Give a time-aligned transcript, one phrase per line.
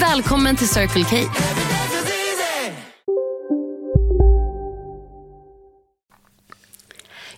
[0.00, 1.16] Välkommen till Circle K.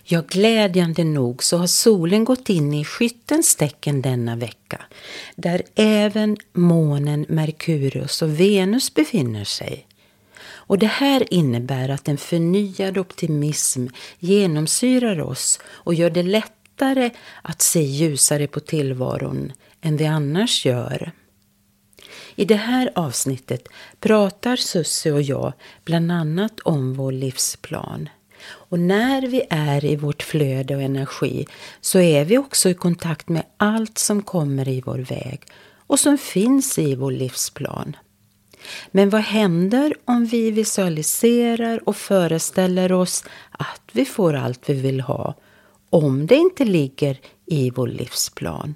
[0.03, 4.81] Ja, glädjande nog så har solen gått in i skyttens tecken denna vecka,
[5.35, 9.87] där även månen Merkurius och Venus befinner sig.
[10.41, 13.87] Och det här innebär att en förnyad optimism
[14.19, 17.09] genomsyrar oss och gör det lättare
[17.41, 21.11] att se ljusare på tillvaron än vi annars gör.
[22.39, 23.67] I det här avsnittet
[23.99, 25.53] pratar Susse och jag
[25.85, 28.09] bland annat om vår livsplan.
[28.45, 31.47] Och när vi är i vårt flöde och energi
[31.81, 35.41] så är vi också i kontakt med allt som kommer i vår väg
[35.87, 37.95] och som finns i vår livsplan.
[38.91, 45.01] Men vad händer om vi visualiserar och föreställer oss att vi får allt vi vill
[45.01, 45.35] ha
[45.89, 48.75] om det inte ligger i vår livsplan?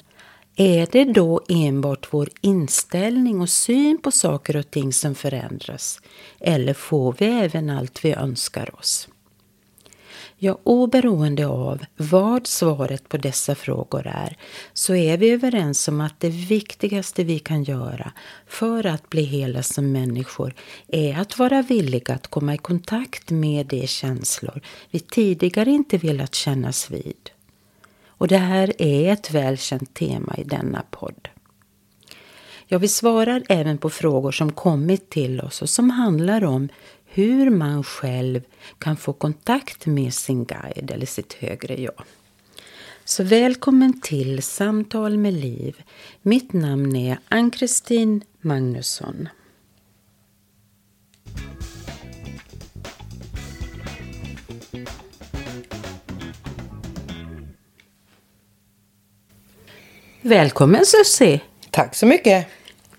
[0.56, 6.02] Är det då enbart vår inställning och syn på saker och ting som förändras?
[6.40, 9.08] Eller får vi även allt vi önskar oss?
[10.38, 14.38] Ja, oberoende av vad svaret på dessa frågor är
[14.73, 18.12] så är vi överens om att det viktigaste vi kan göra
[18.48, 20.56] för att bli hela som människor
[20.88, 24.61] är att vara villiga att komma i kontakt med de känslor
[24.92, 27.30] vi tidigare inte velat kännas vid.
[28.23, 31.28] Och det här är ett välkänt tema i denna podd.
[32.67, 36.70] Ja, vi svarar även på frågor som kommit till oss och som handlar om
[37.06, 38.42] hur man själv
[38.78, 42.04] kan få kontakt med sin guide eller sitt högre jag.
[43.06, 45.83] Så välkommen till Samtal med Liv.
[46.22, 49.28] Mitt namn är Ann-Kristin Magnusson.
[60.26, 61.42] Välkommen Susie!
[61.72, 62.48] Tack så mycket!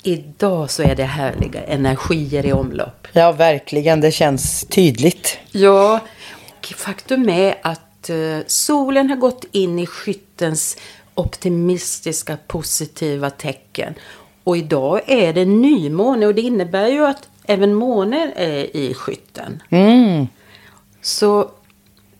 [0.02, 3.08] Idag så är det härliga energier i omlopp.
[3.12, 4.00] Ja, verkligen.
[4.00, 5.38] Det känns tydligt.
[5.50, 6.00] Ja,
[6.76, 10.76] faktum är att eh, solen har gått in i skyttens
[11.14, 13.94] optimistiska, positiva tecken.
[14.44, 19.62] Och idag är det nymåne och det innebär ju att även månen är i skytten.
[19.70, 20.26] Mm.
[21.02, 21.50] Så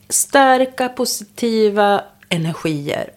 [0.09, 3.11] starka, positiva energier.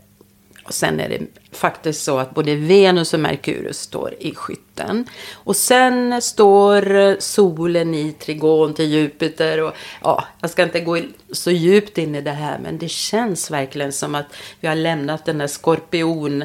[0.68, 1.20] Och sen är det
[1.52, 5.06] faktiskt så att både Venus och Merkurius står i skytten.
[5.34, 9.64] Och sen står solen i trigon till Jupiter.
[9.64, 11.00] Och, ja, jag ska inte gå
[11.32, 14.26] så djupt in i det här men det känns verkligen som att
[14.60, 16.44] vi har lämnat den där skorpion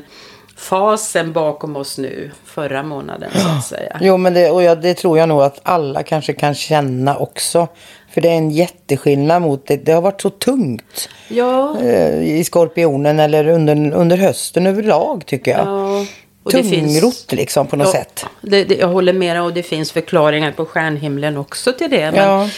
[0.63, 3.99] skorpionfasen bakom oss nu förra månaden så att säga.
[4.01, 7.69] Jo men det, och jag, det tror jag nog att alla kanske kan känna också.
[8.15, 9.77] För det är en jätteskillnad mot det.
[9.77, 15.51] Det har varit så tungt Ja, eh, i skorpionen eller under, under hösten överlag tycker
[15.51, 15.67] jag.
[15.67, 16.07] ja.
[16.45, 18.27] Och finns- liksom på något Ja, sätt.
[18.41, 22.13] Det, det, jag håller med och det finns förklaringar på stjärnhimlen också till det.
[22.13, 22.49] Men Ja.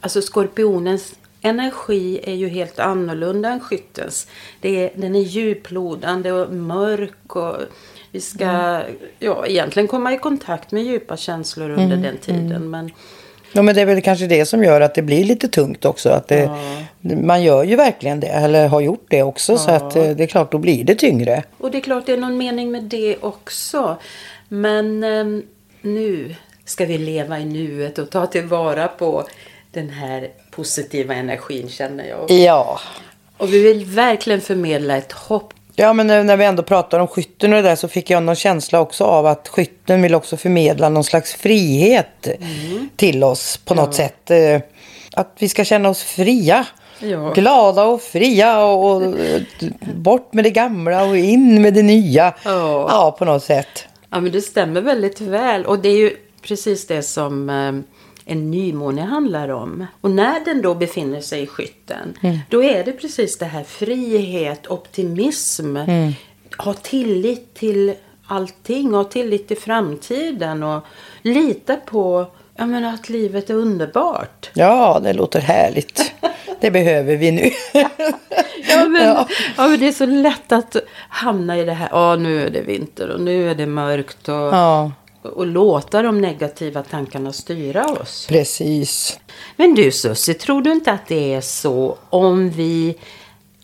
[0.00, 1.12] alltså skorpionens
[1.44, 4.26] energi är ju helt annorlunda än skyttens.
[4.60, 7.56] Det är, den är djuplodande och mörk och
[8.10, 8.82] vi ska Mm.
[9.18, 12.70] ja, egentligen komma i kontakt med djupa känslor under Mm, den tiden.
[12.70, 12.90] Men
[13.56, 16.08] Ja, men det är väl kanske det som gör att det blir lite tungt också.
[16.10, 16.50] Att det,
[17.00, 19.58] Man gör ju verkligen det, eller har gjort det också.
[19.58, 21.42] Så att eh, det är klart, då blir det tyngre.
[21.58, 23.96] Och det är klart det är någon mening med det också.
[24.48, 25.42] Men ehm,
[25.80, 29.24] nu ska vi leva i nuet och ta tillvara på
[29.74, 32.30] den här positiva energin känner jag.
[32.30, 32.80] Ja.
[33.36, 35.54] Och vi vill verkligen förmedla ett hopp.
[35.76, 38.22] Ja, men när, när vi ändå pratar om skytten och det där så fick jag
[38.22, 42.28] någon känsla också av att skytten vill också förmedla någon slags frihet
[42.96, 44.30] till oss på något sätt.
[44.30, 44.60] Eh,
[45.12, 46.66] Att vi ska känna oss fria.
[46.98, 47.32] Ja.
[47.34, 49.14] Glada och fria och, och
[49.94, 52.34] bort med det gamla och in med det nya.
[52.44, 52.86] Ja.
[52.90, 53.86] ja på något sätt.
[54.10, 55.66] Ja men det stämmer väldigt väl.
[55.66, 57.72] Och det är ju precis det som eh,
[58.24, 59.86] en nymåne handlar om.
[60.00, 62.14] Och när den då befinner sig i skytten,
[62.50, 65.76] då är det precis det här frihet, optimism,
[66.58, 67.94] ha tillit till
[68.26, 70.84] allting, ha tillit till framtiden och
[71.22, 72.26] lita på
[72.56, 74.50] jag menar, att livet är underbart.
[74.54, 76.12] Ja, det låter härligt.
[76.60, 77.50] Det behöver vi nu.
[78.68, 79.28] Ja men, Ja.
[79.56, 79.68] ja.
[79.68, 80.76] men det är så lätt att
[81.08, 84.34] hamna i det här, ja nu är det vinter och nu är det mörkt och,
[84.34, 84.92] Ja,
[85.24, 88.26] och låta de negativa tankarna styra oss.
[88.28, 89.20] precis.
[89.56, 92.96] Men du Susie, tror du inte att det är så om vi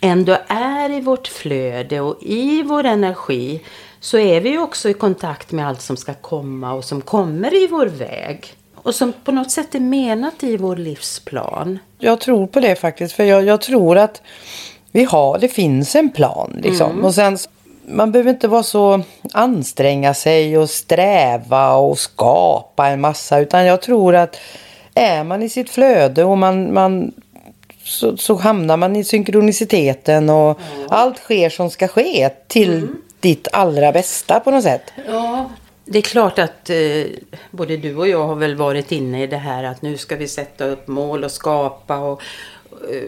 [0.00, 3.60] ändå är i vårt flöde och i vår energi
[4.00, 7.66] så är vi också i kontakt med allt som ska komma och som kommer i
[7.66, 8.54] vår väg.
[8.74, 11.78] Och som på något sätt är menat i vår livsplan.
[11.98, 13.14] Jag tror på det faktiskt.
[13.14, 14.22] För jag, jag tror att
[14.92, 16.60] vi har, det finns en plan.
[16.62, 17.04] Liksom.
[17.04, 17.38] Och sen,
[17.90, 19.02] man behöver inte vara så
[19.32, 23.40] anstränga sig och sträva och skapa en massa.
[23.40, 24.36] Utan jag tror att
[24.94, 27.12] är man i sitt flöde och man, man
[27.84, 32.88] så, så hamnar man i synkroniciteten och allt sker som ska ske till
[33.20, 34.92] ditt allra bästa på något sätt.
[35.08, 35.50] Ja,
[35.84, 37.06] det är klart att eh,
[37.50, 40.28] både du och jag har väl varit inne i det här att nu ska vi
[40.28, 42.22] sätta upp mål och skapa och
[42.90, 43.02] eh,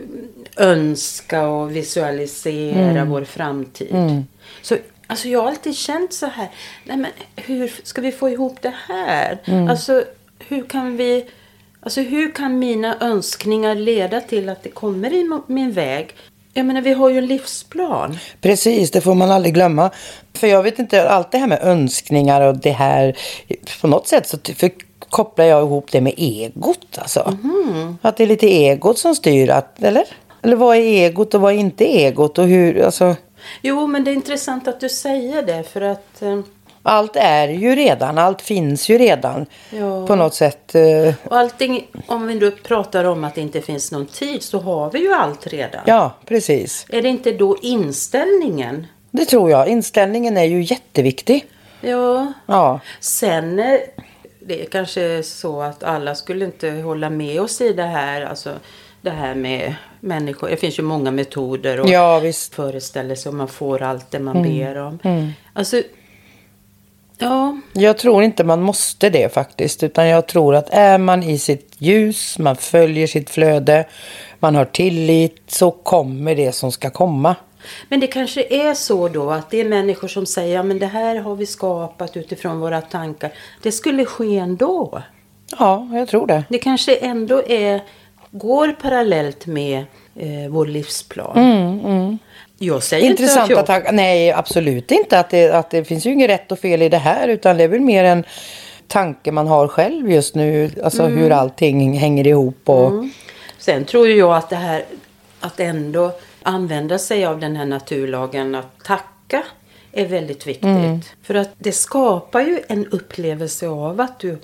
[0.56, 4.24] önska och visualisera vår framtid.
[4.62, 4.76] Så
[5.06, 6.48] alltså jag har alltid känt så här,
[6.84, 9.38] nej men hur ska vi få ihop det här?
[9.70, 10.04] Alltså
[10.38, 11.24] hur kan vi,
[11.80, 16.14] alltså hur kan mina önskningar leda till att det kommer i min väg?
[16.54, 18.18] Jag menar vi har ju en livsplan.
[18.40, 19.90] Precis, det får man aldrig glömma.
[20.34, 23.16] För jag vet inte, allt det här med önskningar och det här.
[23.80, 24.38] På något sätt så
[25.08, 26.98] kopplar jag ihop det med egot.
[26.98, 27.38] Alltså.
[28.02, 29.50] Att det är lite egot som styr.
[29.50, 30.04] Att, eller?
[30.42, 32.38] Eller vad är egot och vad är inte egot?
[32.38, 33.16] Och hur, alltså,
[33.62, 36.40] Jo, men det är intressant att du säger det för att eh,
[36.82, 39.46] allt är ju redan, allt finns ju redan.
[39.70, 40.06] Ja.
[40.06, 40.74] På något sätt.
[40.74, 44.58] eh, och allting, om vi då pratar om att det inte finns någon tid så
[44.58, 45.80] har vi ju allt redan.
[45.86, 46.86] Ja, precis.
[46.88, 48.86] Är det inte då inställningen?
[49.10, 49.68] Det tror jag.
[49.68, 51.46] Inställningen är ju jätteviktig.
[51.80, 53.78] Ja, Ja, sen eh,
[54.40, 58.22] det är kanske så att alla skulle inte hålla med oss i det här.
[58.22, 58.50] Alltså
[59.00, 60.48] det här med människor.
[60.48, 62.54] Det finns ju många metoder och ja visst.
[62.54, 64.98] föreställelser och man får allt det man ber om.
[65.52, 65.82] Alltså,
[67.18, 69.82] ja, Jag tror inte man måste det faktiskt.
[69.82, 73.86] Utan jag tror att är man i sitt ljus, man följer sitt flöde,
[74.38, 77.36] man har tillit, så kommer det som ska komma.
[77.88, 80.86] Men det kanske är så då att det är människor som säger ja men det
[80.86, 83.32] här har vi skapat utifrån våra tankar.
[83.62, 85.02] Det skulle ske ändå.
[85.58, 86.44] Ja, jag tror det.
[86.48, 87.82] Det kanske ändå är,
[88.32, 89.84] går parallellt med
[90.16, 92.18] eh, vår livsplan.
[92.58, 93.66] Jag säger inte Intressanta att jag...
[93.66, 93.92] tankar.
[93.92, 95.18] Nej, absolut inte.
[95.18, 97.28] Att det, att det finns ju inget rätt och fel i det här.
[97.28, 98.24] Utan det är väl mer en
[98.86, 100.70] tanke man har själv just nu.
[100.84, 102.68] Alltså hur allting hänger ihop.
[102.68, 102.92] Och,
[103.58, 104.84] Sen tror jag att det här
[105.40, 106.12] att ändå
[106.42, 109.42] använda sig av den här naturlagen att tacka
[109.92, 111.14] är väldigt viktigt.
[111.22, 114.38] För att det skapar ju en upplevelse av att du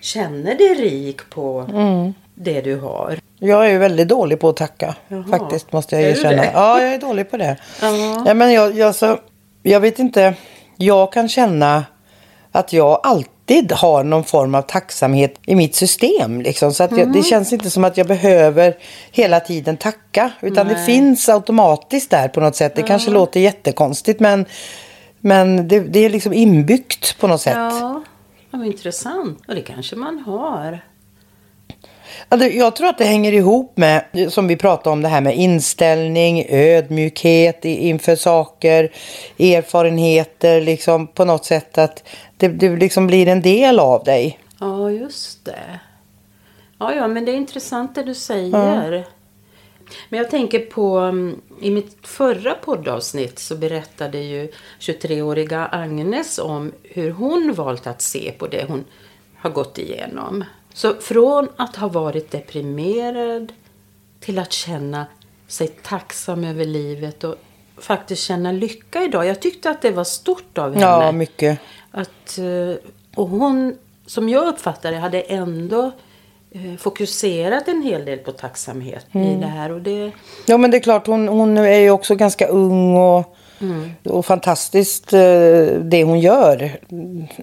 [0.00, 1.66] känner dig rik på
[2.34, 3.18] det du har.
[3.38, 4.94] Jag är ju väldigt dålig på att tacka.
[5.08, 5.24] Jaha.
[5.30, 6.44] Faktiskt måste jag erkänna.
[6.44, 7.56] Ja, jag är dålig på det.
[7.82, 8.22] Ja.
[8.26, 9.18] Ja, men jag, jag, så,
[9.62, 10.34] jag vet inte.
[10.76, 11.84] Jag kan känna
[12.52, 16.40] att jag alltid har någon form av tacksamhet i mitt system.
[16.40, 16.72] Liksom.
[16.74, 17.12] Så att jag, Mm.
[17.12, 18.76] det känns inte som att jag behöver
[19.12, 20.30] hela tiden tacka.
[20.40, 22.74] Utan det finns automatiskt där på något sätt.
[22.76, 24.46] Det kanske låter jättekonstigt men,
[25.20, 27.56] men det, det är liksom inbyggt på något sätt.
[27.56, 28.02] Ja,
[28.50, 29.38] vad intressant.
[29.48, 30.80] Och det kanske man har.
[32.28, 35.20] Ja, det- Jag tror att det hänger ihop med, som vi pratade om, det här
[35.20, 38.92] med inställning, ödmjukhet inför saker,
[39.38, 44.38] erfarenheter, liksom på något sätt att det, det liksom blir en del av dig.
[44.60, 45.80] Ja, just det.
[46.78, 49.04] Ja, ja, men det är intressant det du säger.
[50.08, 56.72] Men jag tänker på, mm, i mitt förra poddavsnitt så berättade ju 23-åriga Agnes om
[56.82, 58.84] hur hon valt att se på det hon
[59.36, 60.44] har gått igenom.
[60.74, 63.52] Så från att ha varit deprimerad
[64.20, 65.06] till att känna
[65.46, 67.34] sig tacksam över livet och
[67.76, 69.26] faktiskt känna lycka idag.
[69.26, 70.86] Jag tyckte att det var stort av henne.
[70.86, 71.60] Ja, mycket.
[71.90, 72.76] Att, eh,
[73.14, 75.92] och hon, som jag uppfattar det, hade ändå
[76.78, 79.72] fokuserat en hel del på tacksamhet i det här.
[79.72, 80.10] Och det,
[80.46, 83.36] Ja men det är klart, hon, hon är ju också ganska ung och,
[84.04, 85.20] och fantastiskt eh,
[85.80, 86.70] det hon gör.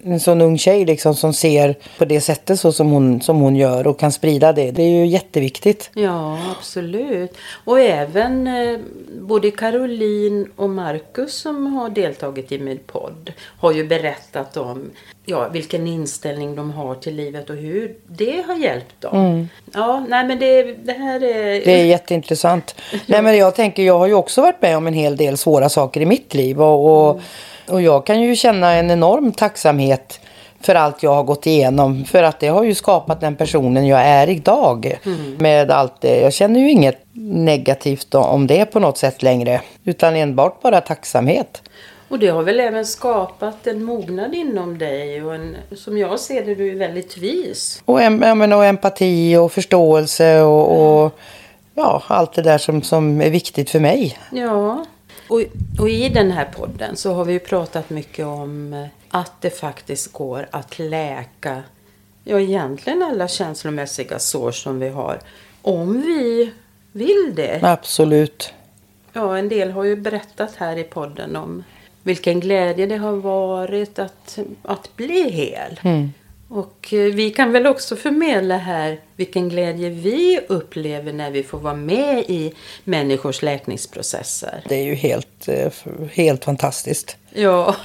[0.04, 3.56] En sån ung tjej liksom som ser på det sättet så som hon, som hon
[3.56, 4.72] gör och kan sprida det.
[4.72, 5.90] Det är ju jätteviktigt.
[5.94, 7.38] ja, absolut.
[7.66, 8.80] Och även eh,
[9.22, 14.90] både Caroline och Marcus som har deltagit i min podd har ju berättat om
[15.26, 19.50] ja, vilken inställning de har till livet och hur det har hjälpt dem.
[19.74, 21.52] Ja, nej men det, det här är...
[21.52, 21.62] Mm.
[21.66, 22.76] Det är jätteintressant.
[23.06, 25.70] Nej, men jag tänker, jag har ju också varit med om en hel del svåra
[25.70, 26.62] saker i mitt liv.
[26.62, 27.22] Och, och,
[27.70, 30.20] och jag kan ju känna en enorm tacksamhet
[30.62, 32.06] för allt jag har gått igenom.
[32.06, 35.00] För att det har ju skapat den personen jag är idag.
[35.38, 36.20] Med allt det.
[36.20, 39.62] Jag känner ju inget negativt om det på något sätt längre.
[39.84, 41.62] Utan enbart bara tacksamhet.
[42.12, 46.46] Och det har väl även skapat en mognad inom dig och en, som jag ser
[46.46, 47.82] det, du är väldigt vis.
[47.86, 51.20] Och, em, ja, men, och empati och förståelse och, och
[51.76, 54.20] ja, allt det där som, som är viktigt för mig.
[54.32, 54.86] Ja.
[55.28, 55.42] Och,
[55.80, 60.14] och i den här podden så har vi ju pratat mycket om att det faktiskt
[60.14, 61.64] går att läka,
[62.24, 65.20] ja egentligen alla känslomässiga sår som vi har.
[65.62, 66.52] Om vi
[66.92, 67.60] vill det.
[67.64, 68.54] Absolut.
[69.14, 71.64] Ja, en del har ju berättat här i podden om
[72.04, 75.80] vilken glädje det har varit att, att bli hel.
[76.48, 81.60] Och eh, vi kan väl också förmedla här vilken glädje vi upplever när vi får
[81.60, 82.54] vara med i
[82.84, 84.64] människors läkningsprocesser.
[84.70, 85.72] Det är ju helt, eh,
[86.12, 87.18] helt fantastiskt.
[87.34, 87.76] Ja,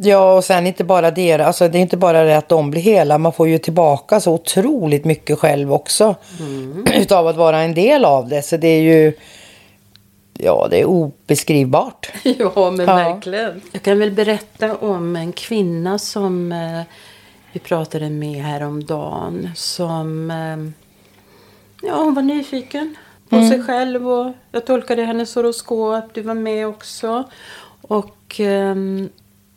[0.00, 1.32] Ja, och sen inte bara det.
[1.32, 3.18] Alltså, det är inte bara det att de blir hela.
[3.18, 6.14] Man får ju tillbaka så otroligt mycket själv också.
[6.94, 8.42] Utav att vara en del av det.
[8.42, 9.12] Så det är ju...
[10.40, 12.08] Ja, det är obeskrivbart.
[12.22, 12.94] ja men Ja.
[12.96, 13.60] verkligen.
[13.72, 16.82] Jag kan väl berätta om en kvinna som eh,
[17.52, 19.50] vi pratade med häromdagen.
[19.56, 22.96] Som eh, ja, hon var nyfiken
[23.28, 26.04] på sig själv och jag tolkade hennes horoskop.
[26.14, 27.24] Du var med också.
[27.82, 29.08] Och ehm,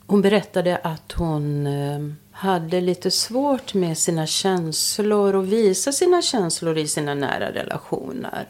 [0.08, 2.00] hon berättade att hon eh,
[2.32, 8.48] hade lite svårt med sina känslor och visa sina känslor i sina nära relationer.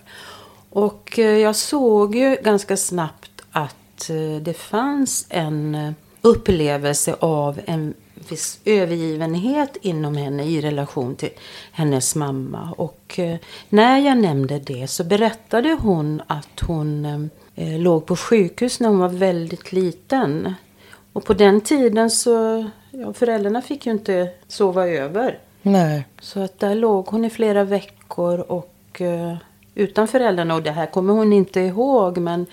[0.71, 7.59] Och eh, jag såg ju ganska snabbt att eh, det fanns en eh, upplevelse av
[7.65, 7.93] en
[8.29, 11.29] viss övergivenhet inom henne i relation till
[11.71, 12.73] hennes mamma.
[12.77, 13.19] Och
[13.69, 19.09] när jag nämnde det så berättade hon att hon låg på sjukhus när hon var
[19.09, 20.53] väldigt liten.
[21.13, 25.39] Och på den tiden så, ja föräldrarna fick ju inte sova över.
[25.61, 26.07] Nej.
[26.21, 29.01] Så att där låg hon i flera veckor och
[29.75, 30.55] utan föräldrarna.
[30.55, 32.17] Och det här kommer hon inte ihåg.
[32.17, 32.45] Men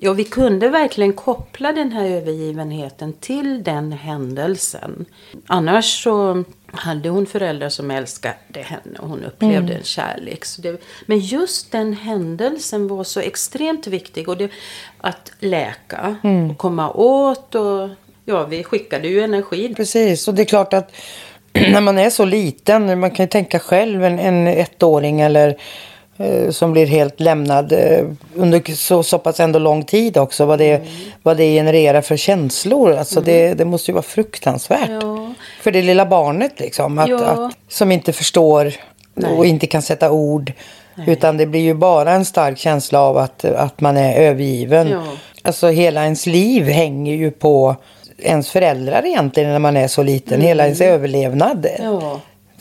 [0.00, 5.04] ja, vi kunde verkligen koppla den här övergivenheten till den händelsen.
[5.46, 10.44] Annars så hade hon föräldrar som älskade henne och hon upplevde en kärlek.
[10.44, 14.28] Så det, men just den händelsen var så extremt viktig.
[14.28, 14.50] Och det,
[14.98, 16.16] att läka
[16.50, 17.54] och komma åt.
[17.54, 17.88] Och,
[18.24, 20.94] ja, vi skickade ju energi Precis, och det är klart att
[21.52, 25.56] när man är så liten, man kan ju tänka själv en, en ettåring eller
[26.50, 30.44] som blir helt lämnad eh, under så, så pass ändå lång tid också.
[30.44, 30.82] Vad det,
[31.22, 32.92] vad det genererar för känslor.
[32.92, 34.90] Alltså det, det måste ju vara fruktansvärt.
[35.02, 35.32] Ja.
[35.62, 36.98] För det lilla barnet liksom.
[36.98, 37.18] Att, Ja.
[37.18, 38.72] att, som inte förstår
[39.36, 40.52] och inte kan sätta ord.
[41.06, 44.88] Utan det blir ju bara en stark känsla av att, att man är övergiven.
[44.88, 45.02] Ja.
[45.42, 47.76] Alltså hela ens liv hänger ju på
[48.18, 50.40] ens föräldrar egentligen när man är så liten.
[50.40, 51.66] Hela ens överlevnad.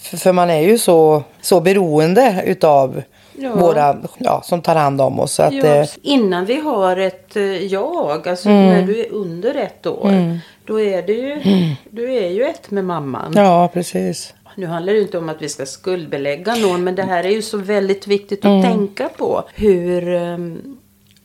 [0.01, 3.01] För, för man är ju så, så beroende utav
[3.41, 3.55] Ja.
[3.55, 5.33] våra ja, som tar hand om oss.
[5.33, 8.67] Så att, Ja, eh, innan vi har ett eh, jag, alltså Mm.
[8.67, 11.41] när du är under ett år, då är du ju,
[11.89, 13.33] du är ju ett med mamman.
[13.35, 14.33] ja, precis.
[14.55, 17.41] Nu handlar det inte om att vi ska skuldbelägga någon, men det här är ju
[17.41, 18.57] så väldigt viktigt Mm.
[18.59, 19.43] att tänka på.
[19.55, 20.77] Hur, ehm,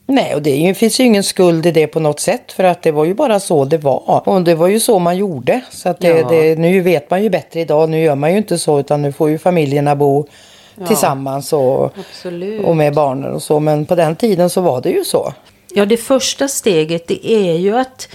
[0.08, 2.52] Nej, och det finns ju ingen skuld i det på något sätt.
[2.52, 4.22] För att det var ju bara så det var.
[4.28, 5.60] Och det var ju så man gjorde.
[5.70, 6.28] Så att det, Ja.
[6.28, 7.88] det, nu vet man ju bättre idag.
[7.90, 8.80] Nu gör man ju inte så.
[8.80, 10.26] Utan nu får ju familjerna bo
[10.86, 12.64] tillsammans och, absolut.
[12.64, 13.60] och med barnen och så.
[13.60, 15.32] Men på den tiden så var det ju så.
[15.74, 18.08] Ja, det första steget det är ju att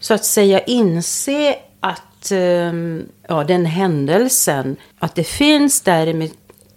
[0.00, 6.30] så att säga inse att ehm, ja, den händelsen, att det finns där i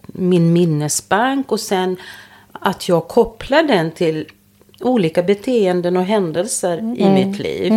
[0.07, 1.97] min minnesbank och sen
[2.51, 4.25] att jag kopplar den till
[4.79, 7.73] olika beteenden och händelser i mitt liv.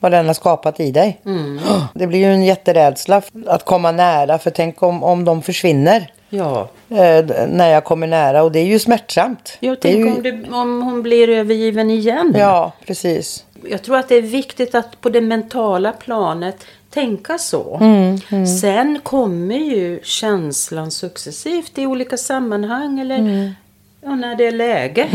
[0.00, 1.20] Vad den har skapat i dig.
[1.94, 4.38] Det blir ju en jätterädsla att komma nära.
[4.38, 6.12] För tänk om, om de försvinner.
[6.30, 6.68] Ja.
[6.88, 8.42] Eh, när jag kommer nära.
[8.42, 9.56] Och det är ju smärtsamt.
[9.60, 12.34] Jag tänker ju, om, det, om hon blir övergiven igen.
[12.38, 13.44] Ja, precis.
[13.68, 16.56] Jag tror att det är viktigt att på det mentala planet
[16.90, 17.78] tänka så.
[17.80, 23.50] Mm, Sen kommer ju känslan successivt i olika sammanhang eller Mm.
[24.00, 25.08] ja, när det är läge.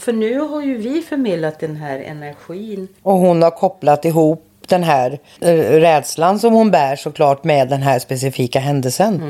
[0.00, 2.88] För nu har ju vi förmedlat den här energin.
[3.02, 7.82] Och hon har kopplat ihop den här eh, rädslan som hon bär såklart med den
[7.82, 9.22] här specifika händelsen.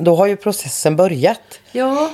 [0.00, 1.40] Då har ju processen börjat.
[1.72, 2.10] Ja,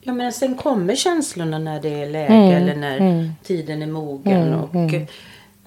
[0.00, 4.54] ja men sen kommer känslorna när det är läge Mm, eller när tiden är mogen.
[4.54, 4.74] Och,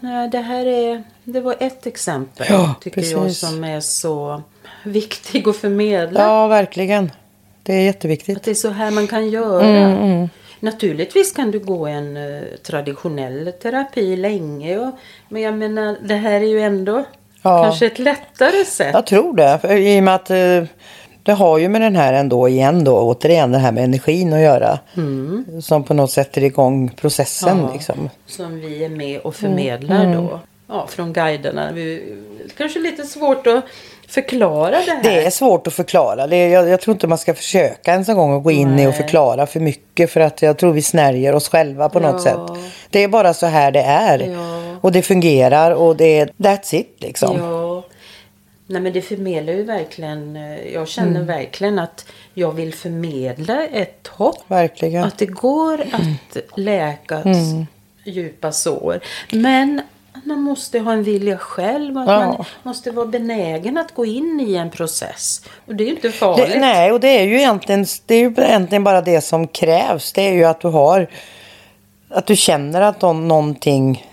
[0.03, 3.39] Nej, det här är, det var ett exempel Ja, tycker jag precis.
[3.39, 4.41] som är så
[4.83, 6.21] viktig att förmedla.
[6.21, 7.11] Ja, verkligen.
[7.63, 8.37] Det är jätteviktigt.
[8.37, 10.29] Att det är så här man kan göra.
[10.61, 14.77] Mm, Naturligtvis kan du gå en eh, traditionell terapi länge.
[14.79, 14.91] Och,
[15.29, 17.03] men jag menar, det här är ju ändå
[17.43, 17.63] Ja.
[17.63, 18.89] kanske ett lättare sätt.
[18.93, 19.77] Jag tror det.
[19.79, 20.63] I och med att eh,
[21.23, 24.39] det har ju med den här ändå igen då återigen det här med energin att
[24.39, 24.79] göra.
[25.61, 27.73] Som på något sätt sätter igång processen Ja.
[27.73, 28.09] liksom.
[28.27, 30.39] Som vi är med och förmedlar då.
[30.71, 31.71] Ja, från guiderna.
[31.71, 32.15] Vi,
[32.57, 33.63] kanske lite svårt att
[34.07, 35.03] förklara det här.
[35.03, 36.27] Det är svårt att förklara.
[36.27, 38.67] Det är, jag, jag tror inte man ska försöka ens en gång att gå in
[38.79, 38.93] i och Nej.
[38.93, 40.11] förklara för mycket.
[40.11, 42.31] För att jag tror vi snärjer oss själva på något Ja.
[42.55, 42.63] sätt.
[42.89, 44.19] Det är bara så här det är.
[44.19, 44.75] Ja.
[44.81, 47.37] Och det fungerar och det är that's it liksom.
[47.37, 47.83] Ja.
[48.67, 50.35] Nej men det förmedlar ju verkligen.
[50.35, 51.25] eh, Jag känner Mm.
[51.27, 54.43] verkligen att jag vill förmedla ett hopp.
[54.47, 55.03] Verkligen.
[55.03, 57.65] Att det går att läka Mm.
[58.03, 58.99] djupa sår.
[59.31, 59.81] Men
[60.23, 61.97] man måste ha en vilja själv.
[61.97, 62.19] Att Ja.
[62.19, 65.41] Man måste vara benägen att gå in i en process.
[65.67, 66.49] Och det är ju inte farligt.
[66.53, 70.13] Det, nej, och det är ju egentligen, det är ju egentligen bara det som krävs.
[70.13, 71.07] Det är ju att du har,
[72.09, 74.05] att du känner att om någonting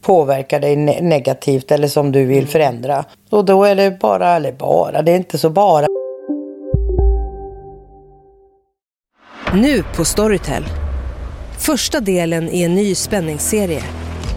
[0.00, 3.04] påverkar dig ne- negativt eller som du vill förändra.
[3.30, 5.86] Och då är det bara, eller bara, det är inte så bara.
[9.54, 10.64] Nu på Storytel.
[11.58, 13.82] Första delen i en ny spänningsserie.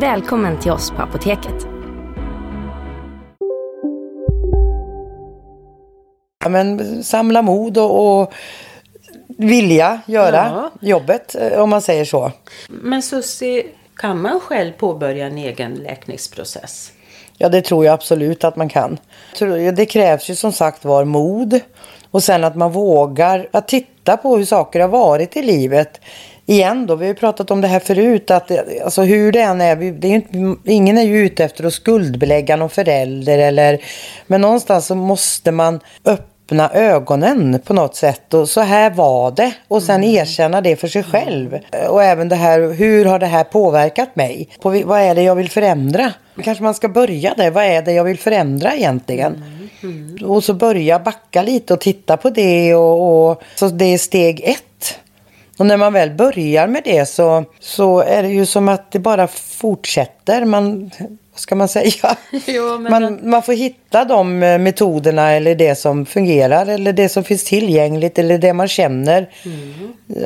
[0.00, 1.66] Välkommen till oss på Apoteket.
[6.44, 8.32] Ja, men samla mod och, och
[9.26, 12.32] vilja göra jobbet eh, om man säger så.
[12.68, 16.92] Men Susie, kan man själv påbörja en egen läkningsprocess?
[17.36, 18.98] Ja, det tror jag absolut att man kan.
[19.76, 21.60] Det krävs ju som sagt var mod
[22.10, 26.00] och sen att man vågar att titta på hur saker har varit i livet.
[26.50, 29.40] Igen då, vi har ju pratat om det här förut, att det- alltså hur det
[29.40, 33.38] än är, vi- det är inte, ingen är ju ute efter att skuldbelägga någon förälder
[33.38, 33.78] eller,
[34.26, 39.52] men någonstans så måste man öppna ögonen på något sätt och så här var det
[39.68, 41.58] och sen erkänna det för sig själv.
[41.88, 44.48] Och även det här, hur har det här påverkat mig?
[44.62, 46.12] På, vad är det jag vill förändra?
[46.44, 49.44] Kanske man ska börja där, vad är det jag vill förändra egentligen?
[50.26, 54.40] Och så börja backa lite och titta på det och, och så det är steg
[54.44, 54.98] ett.
[55.58, 58.98] Och när man väl börjar med det så, så är det ju som att det
[58.98, 60.44] bara fortsätter.
[60.44, 60.90] Man,
[61.32, 62.16] vad ska man säga?
[62.80, 67.24] Men Man, man får hitta de eh, metoderna eller det som fungerar eller det som
[67.24, 69.30] finns tillgängligt eller det man känner.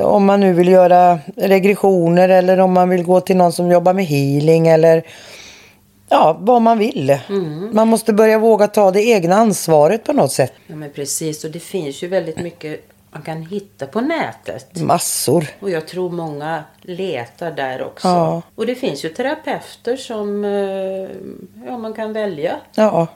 [0.03, 3.93] Om man nu vill göra regressioner eller om man vill gå till någon som jobbar
[3.93, 5.03] med healing eller
[6.09, 7.19] ja, vad man vill.
[7.73, 10.53] Man måste börja våga ta det egna ansvaret på något sätt.
[10.67, 11.45] Ja, men precis.
[11.45, 12.81] Och det finns ju väldigt mycket
[13.13, 14.81] man kan hitta på nätet.
[14.81, 15.47] Massor.
[15.61, 18.09] Och jag tror många letar där också.
[18.09, 18.43] Ja.
[18.55, 21.09] Och det finns ju terapeuter som eh,
[21.67, 23.07] ja, man kan välja Ja,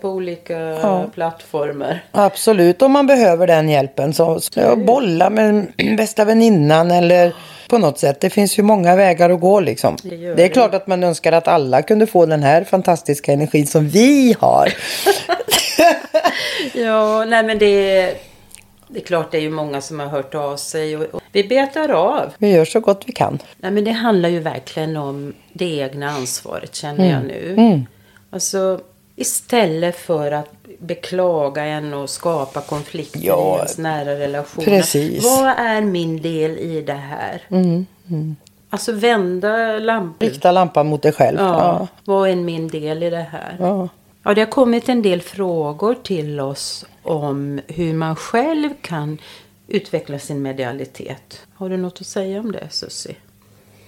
[0.00, 1.04] på olika Ja.
[1.14, 2.04] plattformar.
[2.12, 2.82] absolut.
[2.82, 7.34] Om man behöver den hjälpen så, så bolla med bästa väninnan eller
[7.68, 8.20] på något sätt.
[8.20, 9.96] Det finns ju många vägar att gå liksom.
[10.02, 10.48] Det Det är det.
[10.48, 14.72] klart att man önskar att alla kunde få den här fantastiska energin som vi har.
[16.74, 18.14] Ja, nej men det,
[18.92, 20.96] det är klart det är ju många som har hört av sig.
[20.96, 22.32] Och, och vi betar av.
[22.38, 23.38] Vi gör så gott vi kan.
[23.56, 27.54] Nej men det handlar ju verkligen om det egna ansvaret känner jag nu.
[27.58, 27.86] Mm.
[28.30, 28.80] Alltså
[29.16, 34.64] istället för att beklaga en och skapa konflikter Ja, i ens nära relationer.
[34.64, 35.24] precis.
[35.24, 37.42] Vad är min del i det här?
[37.48, 38.36] Mm, mm.
[38.70, 40.28] Alltså vända lampan.
[40.28, 41.38] Rikta lampan mot dig själv.
[41.40, 41.46] Ja,
[41.80, 41.86] Ja.
[42.04, 43.56] vad är min del i det här?
[43.60, 43.88] Ja.
[44.22, 49.18] Ja, det har kommit en del frågor till oss om hur man själv kan
[49.68, 51.46] utveckla sin medialitet.
[51.54, 53.14] Har du något att säga om det, Susie?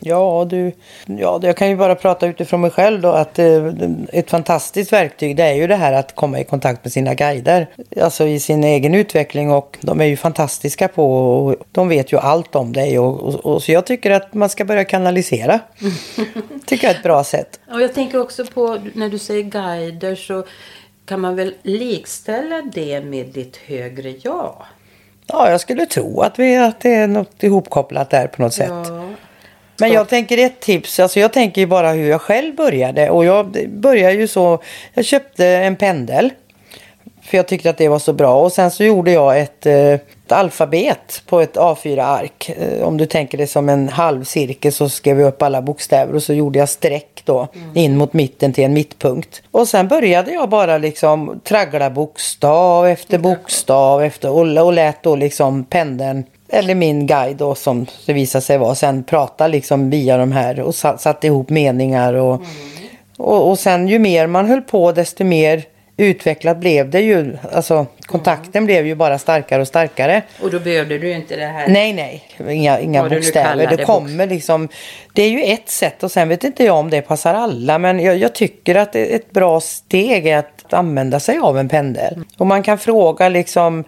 [0.04, 0.72] Ja, du,
[1.06, 3.66] ja, jag kan ju bara prata utifrån mig själv då att eh,
[4.12, 7.66] ett fantastiskt verktyg det är ju det här att komma i kontakt med sina guider.
[8.00, 12.18] Alltså i sin egen utveckling och de är ju fantastiska på och de vet ju
[12.18, 15.60] allt om dig och, och, och så jag tycker att man ska börja kanalisera.
[16.66, 17.60] tycker jag är ett bra sätt.
[17.72, 20.44] Och jag tänker också på när du säger guider så
[21.04, 24.62] kan man väl likställa det med ditt högre jag?
[25.26, 28.70] Ja, jag skulle tro att, vi, att det är något ihopkopplat där på något sätt.
[28.70, 29.08] Ja.
[29.78, 33.24] Men jag tänker ett tips, alltså jag tänker ju bara hur jag själv började och
[33.24, 34.62] jag började ju så,
[34.94, 36.30] jag köpte en pendel.
[37.22, 39.96] För jag tyckte att det var så bra och sen så gjorde jag ett, eh,
[40.32, 42.50] ett alfabet på ett A4-ark.
[42.50, 46.14] Eh, om du tänker det som en halv cirkel så skrev jag upp alla bokstäver
[46.14, 49.42] och så gjorde jag streck då in mot mitten till en mittpunkt.
[49.50, 55.16] Och sen började jag bara liksom traggla bokstav efter bokstav efter och, och lät då
[55.16, 60.16] liksom pendeln eller min guide då som det visade sig vara sen prata liksom via
[60.16, 62.42] de här och satt, satte ihop meningar och,
[63.16, 65.62] och, och sen ju mer man höll på desto mer
[66.06, 67.36] utvecklat blev det ju.
[67.52, 70.22] Alltså kontakten blev ju bara starkare och starkare.
[70.42, 71.68] Och då behövde du inte det här?
[71.68, 72.24] Nej, nej.
[72.56, 73.66] Inga, inga bokstäver.
[73.66, 74.68] Det det, kommer liksom.
[75.14, 77.78] Det är ju ett sätt och sen vet inte jag om det passar alla.
[77.78, 82.24] Men jag, jag tycker att ett bra steg är att använda sig av en pendel.
[82.36, 83.84] Och man kan fråga liksom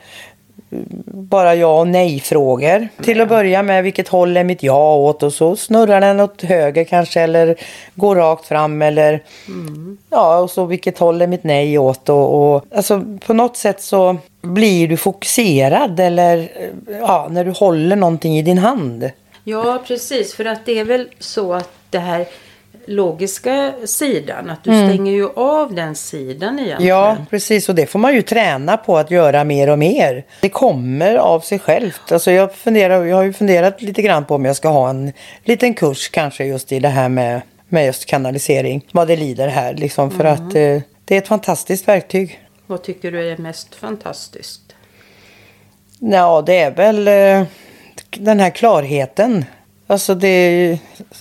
[1.06, 2.88] bara ja och nej frågor.
[3.02, 6.42] Till att börja med vilket håll är mitt ja åt och så snurrar den åt
[6.42, 7.56] höger kanske eller
[7.94, 9.22] går rakt fram eller
[10.10, 13.82] ja och så vilket håll är mitt nej åt och, och alltså på något sätt
[13.82, 16.48] så blir du fokuserad eller
[17.00, 19.10] ja när du håller någonting i din hand.
[19.44, 20.34] Ja, precis.
[20.34, 22.26] För att det är väl så att det här
[22.86, 24.88] logiska sidan, att du Mm.
[24.88, 26.88] stänger ju av den sidan egentligen.
[26.96, 27.68] Ja, precis.
[27.68, 30.24] Och det får man ju träna på att göra mer och mer.
[30.40, 32.12] Det kommer av sig självt.
[32.12, 35.12] Alltså jag, funderar, jag har ju funderat lite grann på om jag ska ha en
[35.44, 38.86] liten kurs kanske just i det här med, med just kanalisering.
[38.92, 40.10] Vad det lider här liksom.
[40.10, 40.32] För Mm.
[40.32, 42.40] att eh, det är ett fantastiskt verktyg.
[42.66, 44.60] Vad tycker du är mest fantastiskt?
[45.98, 47.46] Ja, det är väl eh,
[48.10, 49.44] den här klarheten.
[49.86, 50.78] Alltså det är ju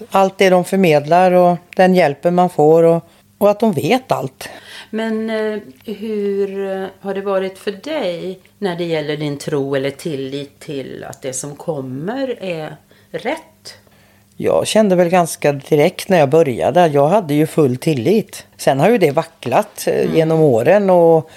[0.09, 3.03] allt det de förmedlar och den hjälpen man får och,
[3.37, 4.49] och att de vet allt.
[4.89, 9.91] Men eh, hur eh, har det varit för dig när det gäller din tro eller
[9.91, 12.75] tillit till att det som kommer är
[13.11, 13.77] rätt?
[14.37, 16.87] Jag kände väl ganska direkt när jag började.
[16.87, 18.45] Jag hade ju full tillit.
[18.57, 21.29] Sen har ju det vacklat eh, genom åren och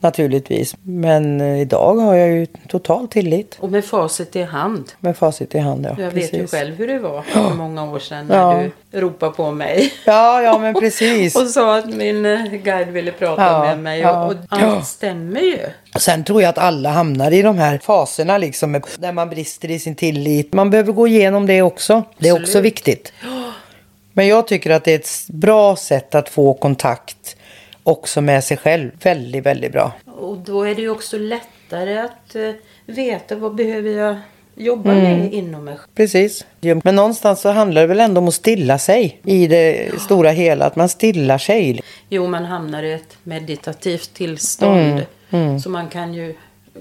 [0.00, 0.76] naturligtvis.
[0.82, 3.56] Men eh, idag har jag ju total tillit.
[3.60, 4.92] Och med facit i hand.
[5.00, 6.02] Med facit i hand, ja.
[6.02, 6.50] Jag vet ju precis.
[6.50, 8.62] själv hur det var för många år sedan när Ja.
[8.90, 9.92] du ropade på mig.
[10.06, 11.36] Ja, ja men precis.
[11.42, 14.06] Och sa att min eh, guide ville prata Ja, med mig.
[14.06, 15.58] och, och allt stämmer ju.
[15.98, 19.78] Sen tror jag att alla hamnar i de här faserna liksom där man brister i
[19.78, 20.52] sin tillit.
[20.52, 22.02] Man behöver gå igenom det också.
[22.18, 22.64] Det är också Absolut.
[22.64, 23.12] viktigt.
[24.12, 27.36] Men jag tycker att det är ett bra sätt att få kontakt
[27.82, 28.90] också med sig själv.
[29.02, 29.92] Väldigt, väldigt bra.
[30.06, 32.50] Och då är det ju också lättare att eh,
[32.86, 34.16] veta vad behöver jag
[34.54, 35.02] jobba Mm.
[35.18, 35.88] med inom mig själv.
[35.94, 36.46] Precis.
[36.84, 40.64] Men någonstans så handlar det väl ändå om att stilla sig i det stora hela.
[40.64, 41.80] Att man stillar sig.
[42.08, 45.02] Jo, man hamnar i ett meditativt tillstånd.
[45.30, 46.34] Mm, Som man kan ju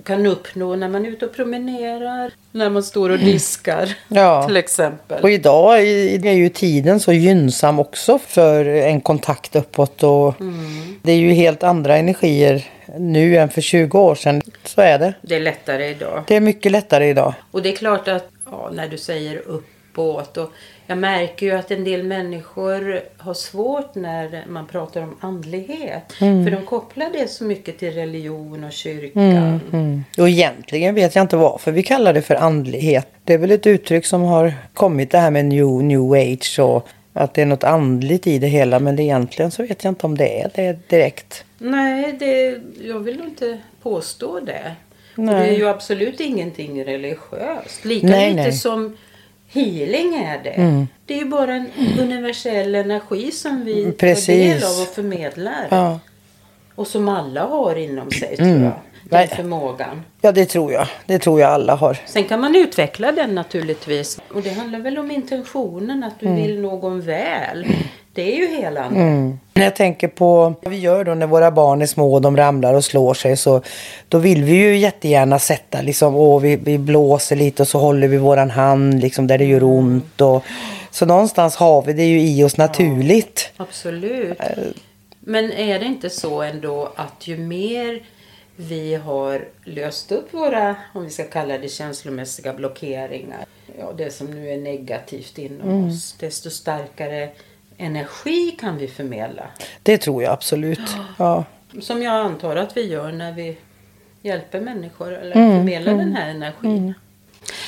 [0.03, 2.31] kan uppnå när man är ute och promenerar.
[2.51, 4.43] När man står och diskar Ja.
[4.47, 5.23] till exempel.
[5.23, 10.03] Och idag är ju tiden så gynnsam också för en kontakt uppåt.
[10.03, 10.33] Och
[11.01, 12.65] Det är ju helt andra energier
[12.99, 14.41] nu än för 20 år sedan.
[14.63, 15.13] Så är det.
[15.21, 16.23] Det är lättare idag.
[16.27, 17.33] Det är mycket lättare idag.
[17.51, 19.41] Och det är klart att ja, när du säger
[19.89, 20.51] uppåt och
[20.87, 26.13] jag märker ju att en del människor har svårt när man pratar om andlighet.
[26.21, 26.43] Mm.
[26.43, 29.59] För de kopplar det så mycket till religion och kyrkan.
[29.73, 30.03] Mm.
[30.17, 33.07] Och egentligen vet jag inte varför vi kallar det för andlighet.
[33.23, 36.87] Det är väl ett uttryck som har kommit det här med new, new age och
[37.13, 38.79] att det är något andligt i det hela.
[38.79, 41.43] Men egentligen så vet jag inte om det är det direkt.
[41.57, 44.75] Nej, det, jag vill nog inte påstå det.
[45.15, 47.85] Det är ju absolut ingenting religiöst.
[47.85, 48.53] Lika Nej, lite nej.
[48.53, 48.97] som
[49.51, 50.49] healing är det.
[50.49, 50.87] Mm.
[51.05, 54.63] Det är ju bara en universell energi som vi tar del Precis.
[54.77, 55.67] av och förmedlar.
[55.69, 55.99] Ja.
[56.75, 58.51] Och som alla har inom sig Mm.
[58.51, 58.73] tror jag.
[59.09, 59.27] Den Nej.
[59.27, 60.01] förmågan.
[60.21, 60.87] ja, det tror jag.
[61.05, 61.97] Det tror jag alla har.
[62.05, 64.19] Sen kan man utveckla den naturligtvis.
[64.33, 66.41] Och det handlar väl om intentionen, att du Mm.
[66.43, 67.65] vill någon väl.
[68.13, 68.99] Det är ju helande.
[68.99, 69.39] Mm.
[69.53, 72.37] När jag tänker på vad vi gör då när våra barn är små och de
[72.37, 73.61] ramlar och slår sig så
[74.07, 78.07] då vill vi ju jättegärna sätta liksom, åh, vi, vi blåser lite och så håller
[78.07, 80.43] vi våran hand liksom där det gör ont och
[80.91, 83.51] så någonstans har vi det ju i oss naturligt.
[83.57, 84.39] Absolut.
[84.39, 84.47] Eh.
[85.19, 88.01] Men är det inte så ändå att ju mer
[88.61, 93.45] vi har löst upp våra, om vi ska kalla det känslomässiga blockeringar.
[93.79, 95.87] ja, det som nu är negativt inom Mm.
[95.89, 97.29] oss, desto starkare
[97.77, 99.43] energi kan vi förmedla.
[99.83, 100.79] Det tror jag absolut.
[101.19, 101.45] Ja.
[101.81, 103.57] Som jag antar att vi gör när vi
[104.21, 106.93] hjälper människor eller Mm, förmedlar mm, den här energin.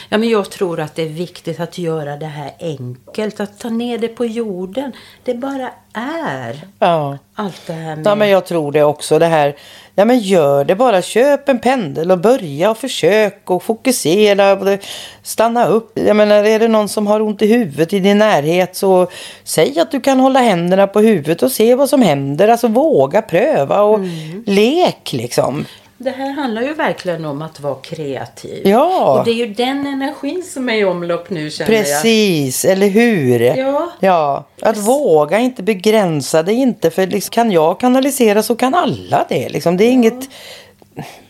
[0.09, 3.39] Ja, men jag tror att det är viktigt att göra det här enkelt.
[3.39, 4.91] Att ta ner det på jorden.
[5.23, 6.59] Det bara är.
[6.79, 7.17] Ja.
[7.35, 8.07] Allt det här med...
[8.07, 9.55] Ja men jag tror det också det här.
[9.95, 11.01] Ja men gör det bara.
[11.01, 14.53] Köp en pendel och börja och försök och fokusera.
[14.53, 14.79] och
[15.23, 15.91] Stanna upp.
[15.99, 19.07] Jag menar är det någon som har ont i huvudet i din närhet så
[19.43, 22.47] säg att du kan hålla händerna på huvudet och se vad som händer.
[22.47, 24.43] Alltså våga pröva och Mm.
[24.47, 25.65] lek liksom.
[26.03, 28.67] Det här handlar ju verkligen om att vara kreativ.
[28.67, 29.19] Ja.
[29.19, 31.83] Och det är ju den energin som är i omlopp nu känner jag.
[31.85, 33.39] Precis, eller hur?
[33.39, 33.91] Ja.
[33.99, 34.45] ja.
[34.61, 36.89] Att våga inte begränsa det inte.
[36.91, 39.49] För liksom, kan jag kanalisera så kan alla det.
[39.49, 39.77] Liksom.
[39.77, 40.29] Det är inget...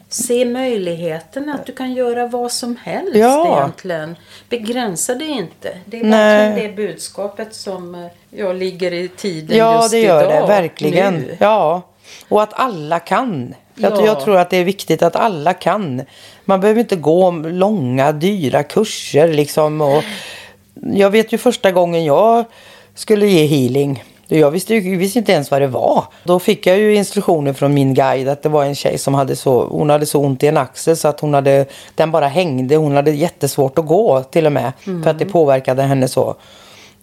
[0.09, 3.57] Se möjligheterna att du kan göra vad som helst Ja.
[3.57, 4.15] egentligen.
[4.49, 5.77] Begränsa det inte.
[5.85, 6.47] Det är Nej.
[6.49, 10.43] verkligen det budskapet som eh, jag ligger i tiden Ja, just det gör idag.
[10.43, 10.47] det.
[10.47, 11.13] Verkligen.
[11.13, 11.37] Nu.
[11.39, 11.81] Ja.
[12.29, 13.55] Och att alla kan.
[13.81, 14.05] Jag, Ja.
[14.05, 16.01] jag tror att det är viktigt att alla kan.
[16.45, 19.81] Man behöver inte gå långa, dyra kurser liksom.
[19.81, 20.03] Och
[20.93, 22.45] jag vet ju första gången jag
[22.95, 24.03] skulle ge healing.
[24.27, 26.03] Jag visste ju visste inte ens vad det var.
[26.23, 29.35] Då fick jag ju instruktioner från min guide att det var en tjej som hade
[29.35, 31.65] så, hon hade så ont i en axel så att hon hade,
[31.95, 32.75] den bara hängde.
[32.75, 34.71] Hon hade jättesvårt att gå till och med.
[35.03, 36.35] För att det påverkade henne så.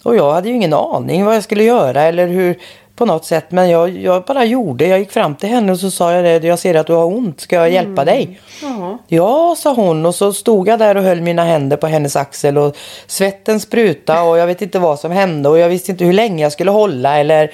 [0.02, 2.58] Och jag hade ju ingen aning vad jag skulle göra eller hur
[2.98, 3.50] på något sätt.
[3.50, 4.86] Men jag, jag bara gjorde.
[4.86, 6.48] Jag gick fram till henne och så sa jag det.
[6.48, 7.40] Jag ser att du har ont.
[7.40, 8.40] Ska jag hjälpa dig?
[8.62, 8.98] Ja.
[9.06, 12.58] Ja, sa hon och så stod jag där och höll mina händer på hennes axel
[12.58, 16.12] och svetten spruta och jag vet inte vad som hände och jag visste inte hur
[16.12, 17.50] länge jag skulle hålla eller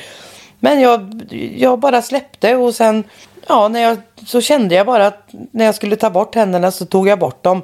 [0.61, 1.22] men jag,
[1.57, 3.04] jag bara släppte och sen
[3.48, 6.87] ja, när jag, så kände jag bara att när jag skulle ta bort händerna så
[6.87, 7.62] tog jag bort dem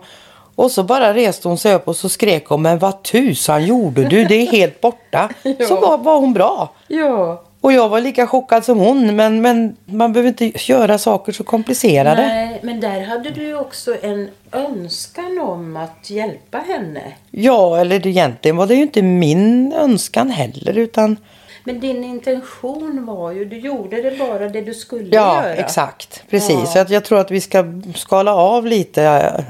[0.55, 4.05] och så bara reste hon sig upp och så skrek hon men vad tusan gjorde
[4.05, 4.25] du?
[4.25, 5.29] Det är helt borta.
[5.69, 6.75] Så var, var hon bra.
[6.89, 7.43] Ja.
[7.61, 11.45] Och jag var lika chockad som hon men, men man behöver inte göra saker så
[11.45, 12.27] komplicerade.
[12.27, 17.03] Nej, men där hade du ju också en önskan om att hjälpa henne.
[17.31, 21.17] Ja, eller egentligen var det ju inte min önskan heller utan
[21.65, 25.55] Men din intention var ju, du gjorde det bara det du skulle Ja, göra.
[25.55, 26.23] exakt.
[26.31, 26.61] Precis.
[26.61, 26.67] Ja.
[26.67, 29.45] Så att jag tror att vi ska skala av lite äh,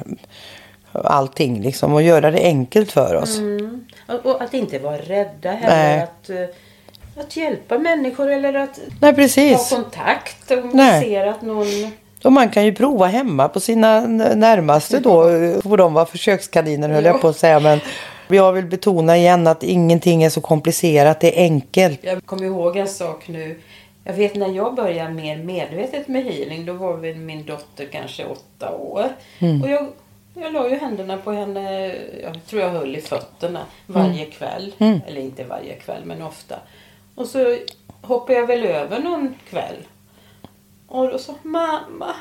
[1.05, 3.39] allting liksom och göra det enkelt för oss.
[3.39, 3.85] Mm.
[4.07, 5.61] Och, och att inte vara rädda Nej.
[5.61, 6.37] heller att, eh,
[7.21, 9.71] att hjälpa människor eller att Nej, precis.
[9.71, 11.67] ha kontakt om man ser att någon...
[12.25, 14.01] Och man kan ju prova hemma på sina
[14.35, 15.23] närmaste då.
[15.63, 17.11] Får de vara försökskaniner höll Ja.
[17.11, 17.61] jag på att säga.
[17.61, 17.81] Men
[18.29, 21.21] jag vill betona igen att ingenting är så komplicerat.
[21.21, 21.99] Det är enkelt.
[22.03, 23.61] Jag kommer ihåg en sak nu.
[24.05, 26.67] Jag vet när jag började mer medvetet med healing.
[26.67, 29.09] Då var väl min dotter kanske åtta år.
[29.39, 29.63] Mm.
[29.63, 29.87] Och jag,
[30.35, 31.95] jag la ju händerna på henne.
[32.23, 34.31] Jag tror jag höll i fötterna varje Mm.
[34.31, 34.75] kväll.
[34.79, 35.01] Mm.
[35.09, 36.57] Eller inte varje kväll men ofta.
[37.21, 37.57] Och så
[38.03, 39.77] hoppade jag väl över någon kväll.
[40.89, 42.15] Och då sa mamma.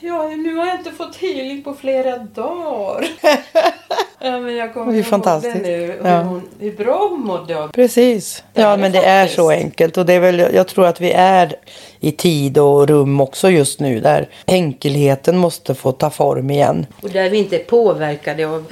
[0.00, 3.08] Ja, nu har jag inte fått healing på flera dagar.
[4.20, 5.54] ja, men jag kommer Det är fantastiskt.
[5.54, 5.86] det nu.
[5.86, 6.20] Hur, Ja.
[6.22, 8.44] hon, hur bra hon mådde av Precis.
[8.52, 9.36] Det är Ja, men det är faktiskt.
[9.36, 9.96] så enkelt.
[9.96, 11.54] Och det är väl, jag tror att vi är
[12.00, 14.00] i tid och rum också just nu.
[14.00, 16.86] Där enkelheten måste få ta form igen.
[17.02, 18.64] Och där vi inte är påverkade av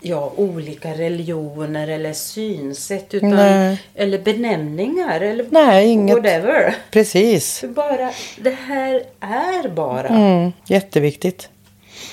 [0.00, 3.82] ja, olika religioner eller synsätt utan, Nej.
[3.94, 6.16] eller benämningar eller Nej, inget.
[6.16, 6.74] whatever.
[6.90, 7.64] Precis.
[7.68, 10.08] Bara, det här är bara.
[10.08, 11.48] Mm, jätteviktigt.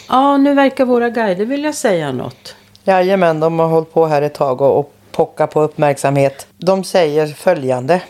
[0.10, 2.56] Ja, nu verkar våra guider vilja säga något.
[2.84, 6.48] Jajamän, de har hållit på här ett tag och, och pocka på uppmärksamhet.
[6.58, 8.02] De säger följande.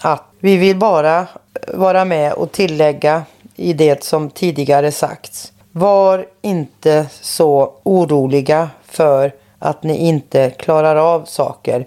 [0.00, 1.26] Att vi vill bara
[1.74, 3.22] vara med och tillägga
[3.56, 5.52] i det som tidigare sagts.
[5.72, 11.86] Var inte så oroliga för att ni inte klarar av saker.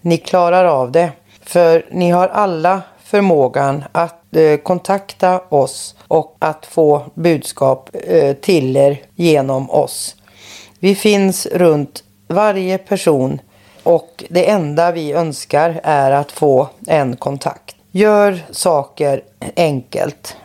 [0.00, 1.12] Ni klarar av det.
[1.42, 8.76] För ni har alla förmågan att eh, kontakta oss och att få budskap eh, till
[8.76, 10.16] er genom oss.
[10.78, 13.40] Vi finns runt varje person
[13.82, 17.76] och det enda vi önskar är att få en kontakt.
[17.90, 19.22] Gör saker
[19.56, 20.36] enkelt.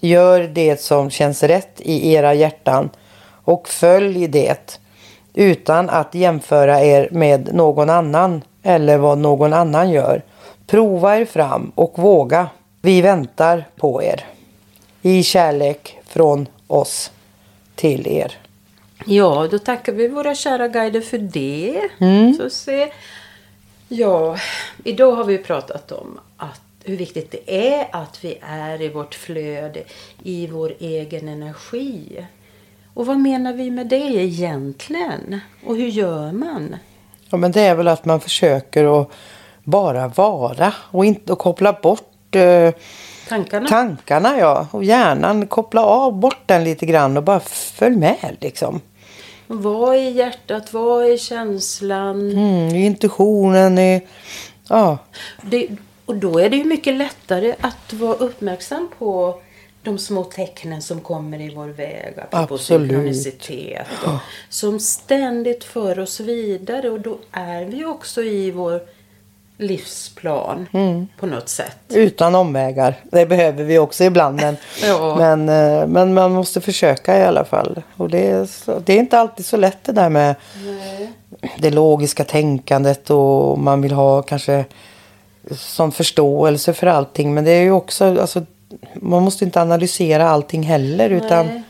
[0.00, 2.90] Gör det som känns rätt i era hjärtan
[3.44, 4.80] och följ det
[5.34, 10.22] utan att jämföra er med någon annan eller vad någon annan gör.
[10.66, 12.48] Prova er fram och våga.
[12.82, 14.24] Vi väntar på er.
[15.02, 17.10] I kärlek från oss
[17.74, 18.38] till er.
[19.06, 21.80] Ja, då tackar vi våra kära guider för det.
[22.00, 22.34] Mm.
[22.34, 22.92] Så se.
[23.88, 24.36] Ja,
[24.84, 29.14] idag har vi pratat om att hur viktigt det är att vi är i vårt
[29.14, 29.82] flöde,
[30.22, 32.26] i vår egen energi.
[32.94, 35.40] Och vad menar vi med det egentligen?
[35.66, 36.76] Och hur gör man?
[37.30, 39.10] Ja, men det är väl att man försöker att
[39.64, 42.70] bara vara och inte och koppla bort eh,
[43.28, 43.68] Tankarna?
[43.68, 44.38] tankarna.
[44.38, 44.66] Ja.
[44.70, 48.80] Och hjärnan, koppla av bort den lite grann och bara följ med liksom.
[49.46, 50.72] Vad är hjärtat?
[50.72, 52.30] Vad är känslan?
[52.30, 54.02] Mm, intuitionen, i,
[54.68, 54.98] ja.
[55.42, 55.68] Det,
[56.04, 59.40] och då är det ju mycket lättare att vara uppmärksam på
[59.84, 62.14] de små tecknen som kommer i vår väg.
[62.30, 62.62] Apropå Absolut.
[62.90, 63.86] synkronicitet.
[64.06, 64.10] Och,
[64.48, 66.90] som ständigt för oss vidare.
[66.90, 68.80] Och då är vi också i vår
[69.58, 71.08] livsplan Mm.
[71.18, 71.76] på något sätt.
[71.88, 72.94] Utan omvägar.
[73.02, 74.36] Det behöver vi också ibland.
[74.40, 75.16] Men, Ja.
[75.18, 77.82] men, eh, men man måste försöka i alla fall.
[77.96, 78.48] Och det är,
[78.80, 80.34] det är inte alltid så lätt det där med
[81.58, 84.64] det logiska tänkandet och man vill ha kanske
[85.50, 87.34] sån förståelse för allting.
[87.34, 88.42] Men det är ju också, alltså,
[88.94, 91.10] man måste inte analysera allting heller.
[91.10, 91.62] Utan, Nej.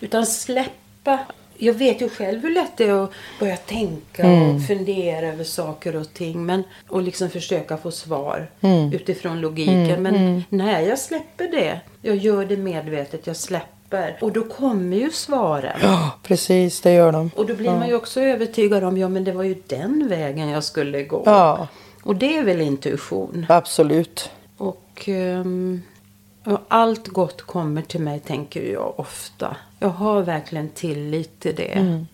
[0.00, 1.18] Utan släppa.
[1.58, 4.56] Jag vet ju själv hur lätt det är att börja tänka Mm.
[4.56, 6.46] och fundera över saker och ting.
[6.46, 8.92] Men, och liksom försöka få svar Mm.
[8.92, 9.76] utifrån logiken.
[9.90, 10.42] Mm, Men mm.
[10.48, 14.18] när jag släpper det, jag gör det medvetet, jag släpper.
[14.20, 15.78] Och då kommer ju svaren.
[15.82, 17.30] ja, precis det gör de.
[17.36, 17.78] Och då blir ja.
[17.78, 21.22] man ju också övertygad om, ja men det var ju den vägen jag skulle gå.
[21.26, 21.68] Ja,
[22.02, 23.46] Och det är väl intuition.
[23.48, 24.30] absolut.
[24.56, 25.82] Och ehm,
[26.68, 29.56] allt gott kommer till mig tänker jag ofta.
[29.78, 31.72] Jag har verkligen tillit till det.
[31.72, 32.06] Mm.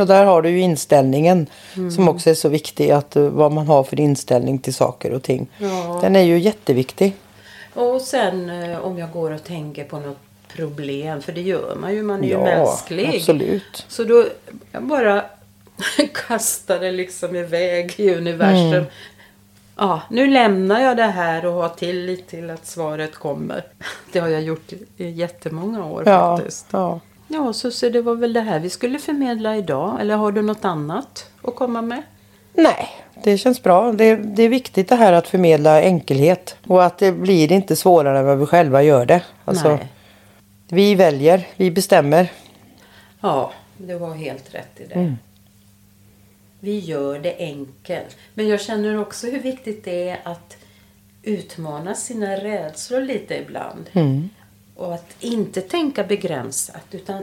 [0.00, 1.90] Och där har du ju inställningen Mm.
[1.90, 2.90] som också är så viktig.
[2.90, 5.46] Att eh, vad man har för inställning till saker och ting.
[5.58, 5.98] Ja.
[6.02, 7.14] Den är ju jätteviktig.
[7.74, 10.16] Och sen eh, om jag går och tänker på något
[10.48, 13.16] problem, för det gör man ju, man är ju Ja, mänsklig.
[13.16, 13.84] absolut.
[13.88, 14.24] Så då
[14.72, 15.24] jag bara
[16.28, 18.72] kastar det liksom iväg i universum.
[18.72, 18.84] Mm.
[19.78, 23.64] Ja, nu lämnar jag det här och har tillit till att svaret kommer.
[24.12, 26.66] Det har jag gjort i jättemånga år Ja, faktiskt.
[26.70, 27.00] ja.
[27.28, 29.98] Ja, så, så det var väl det här vi skulle förmedla idag.
[30.00, 32.02] Eller har du något annat att komma med?
[32.52, 32.88] Nej,
[33.24, 33.92] det känns bra.
[33.92, 36.56] Det, det är viktigt det här att förmedla enkelhet.
[36.66, 39.22] Och att det blir inte svårare än vad vi själva gör det.
[39.44, 39.88] Alltså, Nej.
[40.68, 42.32] Vi väljer, vi bestämmer.
[43.20, 44.94] Ja, du har helt rätt i det.
[44.94, 45.16] Mm.
[46.60, 48.16] Vi gör det enkelt.
[48.34, 50.56] Men jag känner också hur viktigt det är att
[51.22, 53.90] utmana sina rädslor lite ibland.
[53.92, 54.28] Mm.
[54.76, 57.22] Och att inte tänka begränsat utan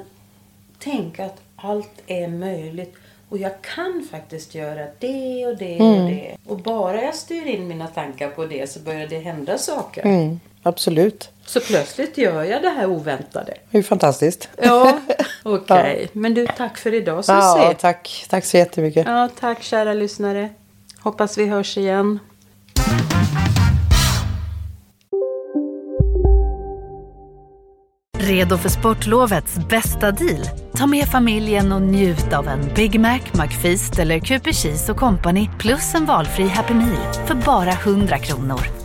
[0.80, 2.96] tänka att allt är möjligt.
[3.30, 6.06] Och jag kan faktiskt göra det och det och Mm.
[6.06, 6.38] det.
[6.46, 10.06] Och bara jag styr in mina tankar på det så börjar det hända saker.
[10.06, 11.30] Mm, absolut.
[11.46, 13.54] Så plötsligt gör jag det här oväntade.
[13.72, 14.50] Det är ju fantastiskt.
[14.62, 15.00] Ja,
[15.44, 16.10] okej.
[16.14, 17.36] Men du, tack för idag Susie.
[17.38, 18.26] Ja, tack.
[18.30, 19.08] Tack så jättemycket.
[19.08, 20.50] Ja, tack kära lyssnare.
[21.00, 22.20] Hoppas vi hörs igen.
[28.18, 30.46] Redo för sportlovets bästa deal?
[30.78, 35.50] Ta med familjen och njut av en Big Mac, McFeast eller Cooper Cheese och Company
[35.60, 38.85] plus en valfri Happy Meal för bara 100 kronor.